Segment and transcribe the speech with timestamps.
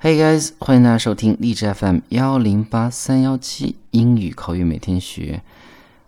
[0.00, 5.42] Hey guys，欢迎大家收听荔枝 FM 幺零八三幺七英语口语每天学。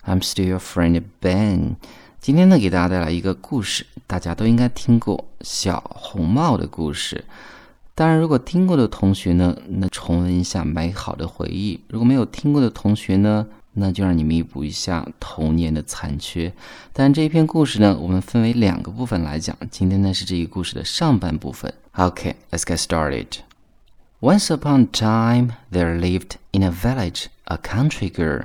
[0.07, 1.75] I'm still your friend Ben。
[2.21, 7.25] 今天呢，给大家带来一个故事，大家都应该听过小红帽的故事。
[7.97, 16.53] 当然，如果听过的同学呢，那重温一下美好的回忆；如果没有听过的同学呢，那就让你弥补一下童年的残缺。
[16.93, 19.57] 但这一篇故事呢，我们分为两个部分来讲。
[19.69, 21.75] 今天呢，是这一故事的上半部分。
[21.95, 23.27] OK，let's get started。
[24.23, 28.45] Once upon a time, there lived in a village a country girl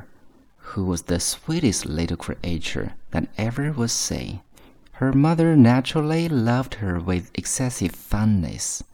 [0.72, 4.40] who was the sweetest little creature that ever was seen.
[4.94, 8.86] Her mother naturally loved her with excessive fondness,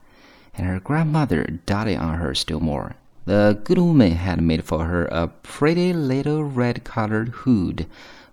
[0.55, 2.95] and her grandmother doted on her still more.
[3.25, 7.85] The good woman had made for her a pretty little red colored hood,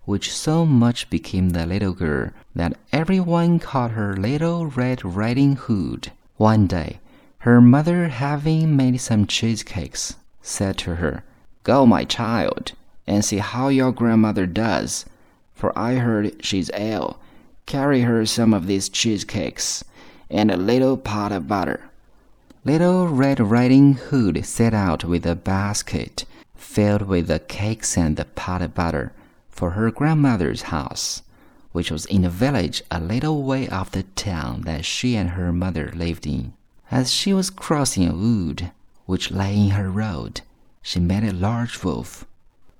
[0.06, 6.12] which so much became the little girl that everyone called her Little Red Riding Hood.
[6.38, 7.00] One day,
[7.48, 11.24] her mother, having made some cheesecakes, said to her,
[11.62, 12.72] Go, my child,
[13.06, 15.06] and see how your grandmother does,
[15.54, 17.18] for I heard she's ill.
[17.64, 19.82] Carry her some of these cheesecakes
[20.28, 21.88] and a little pot of butter.
[22.66, 28.26] Little Red Riding Hood set out with a basket filled with the cakes and the
[28.26, 29.12] pot of butter
[29.48, 31.22] for her grandmother's house,
[31.72, 35.50] which was in a village a little way off the town that she and her
[35.50, 36.52] mother lived in.
[36.90, 38.70] As she was crossing a wood
[39.04, 40.40] which lay in her road,
[40.80, 42.24] she met a large wolf,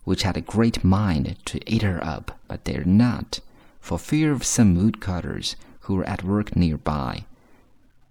[0.05, 3.41] which had a great mind to eat her up, but dared not,
[3.81, 7.27] for fear of some woodcutters who were at work near by.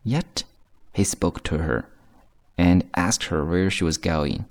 [0.03, 0.43] Yet
[0.93, 1.89] he spoke to her,
[2.59, 4.45] and asked her where she was going.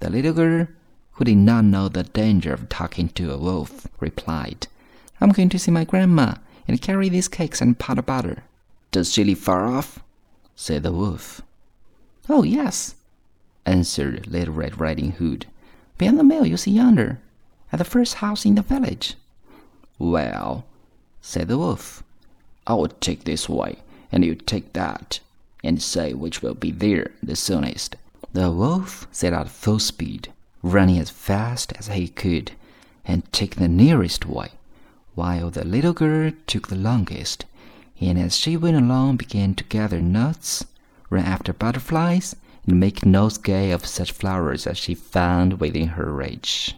[0.00, 0.68] The little girl,
[1.12, 4.66] who did not know the danger of talking to a wolf, replied,
[5.18, 6.34] I'm going to see my grandma
[6.68, 8.44] and carry these cakes and pot of butter.
[8.90, 10.00] Does she live far off?
[10.62, 11.40] Said the wolf.
[12.28, 12.94] Oh, yes,
[13.64, 15.46] answered Little Red Riding Hood.
[15.96, 17.18] Beyond the mill you see yonder,
[17.72, 19.14] at the first house in the village.
[19.98, 20.66] Well,
[21.22, 22.02] said the wolf,
[22.66, 23.78] I will take this way,
[24.12, 25.20] and you take that,
[25.64, 27.96] and say which will be there the soonest.
[28.34, 30.30] The wolf set out full speed,
[30.62, 32.52] running as fast as he could,
[33.06, 34.50] and took the nearest way,
[35.14, 37.46] while the little girl took the longest
[38.00, 40.64] and as she went along began to gather nuts,
[41.10, 42.34] run after butterflies,
[42.66, 46.74] and make nosegay of such flowers as she found within her reach.